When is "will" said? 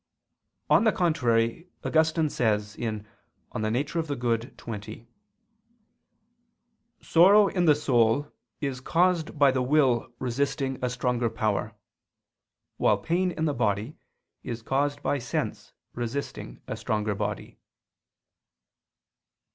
9.61-10.11